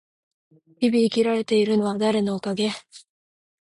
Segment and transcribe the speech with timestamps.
[0.79, 2.71] 日々生きられているのは誰のおかげ？